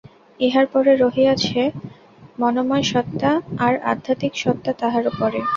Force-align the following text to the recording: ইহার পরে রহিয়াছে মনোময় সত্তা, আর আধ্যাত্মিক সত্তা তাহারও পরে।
ইহার 0.39 0.65
পরে 0.73 0.91
রহিয়াছে 0.95 1.61
মনোময় 2.39 2.85
সত্তা, 2.91 3.31
আর 3.65 3.73
আধ্যাত্মিক 3.91 4.33
সত্তা 4.43 4.71
তাহারও 4.81 5.11
পরে। 5.19 5.39